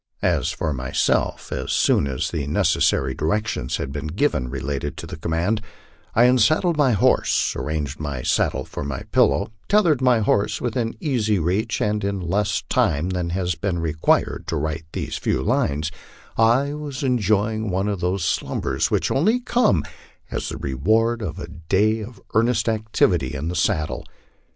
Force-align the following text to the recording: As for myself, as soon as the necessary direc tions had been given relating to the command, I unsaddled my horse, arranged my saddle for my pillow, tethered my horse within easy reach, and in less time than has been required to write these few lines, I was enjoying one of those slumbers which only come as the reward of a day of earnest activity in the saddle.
As 0.23 0.49
for 0.49 0.73
myself, 0.73 1.51
as 1.51 1.71
soon 1.71 2.07
as 2.07 2.31
the 2.31 2.47
necessary 2.47 3.13
direc 3.13 3.45
tions 3.45 3.77
had 3.77 3.91
been 3.91 4.07
given 4.07 4.49
relating 4.49 4.93
to 4.95 5.05
the 5.05 5.15
command, 5.15 5.61
I 6.15 6.23
unsaddled 6.23 6.75
my 6.75 6.93
horse, 6.93 7.55
arranged 7.55 7.99
my 7.99 8.23
saddle 8.23 8.65
for 8.65 8.83
my 8.83 9.03
pillow, 9.11 9.51
tethered 9.69 10.01
my 10.01 10.21
horse 10.21 10.59
within 10.59 10.97
easy 10.99 11.37
reach, 11.37 11.81
and 11.83 12.03
in 12.03 12.19
less 12.19 12.63
time 12.67 13.09
than 13.09 13.29
has 13.29 13.53
been 13.53 13.77
required 13.77 14.45
to 14.47 14.55
write 14.57 14.85
these 14.93 15.17
few 15.17 15.43
lines, 15.43 15.91
I 16.35 16.73
was 16.73 17.03
enjoying 17.03 17.69
one 17.69 17.87
of 17.87 17.99
those 17.99 18.25
slumbers 18.25 18.89
which 18.89 19.11
only 19.11 19.39
come 19.41 19.83
as 20.31 20.49
the 20.49 20.57
reward 20.57 21.21
of 21.21 21.37
a 21.37 21.47
day 21.47 21.99
of 21.99 22.19
earnest 22.33 22.67
activity 22.67 23.35
in 23.35 23.49
the 23.49 23.55
saddle. 23.55 24.07